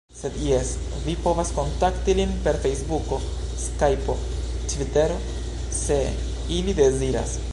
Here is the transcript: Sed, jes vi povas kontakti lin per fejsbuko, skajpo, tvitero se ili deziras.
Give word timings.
Sed, 0.19 0.37
jes 0.43 0.69
vi 1.01 1.13
povas 1.25 1.51
kontakti 1.57 2.15
lin 2.19 2.33
per 2.47 2.57
fejsbuko, 2.63 3.19
skajpo, 3.65 4.17
tvitero 4.73 5.21
se 5.83 6.01
ili 6.59 6.79
deziras. 6.85 7.41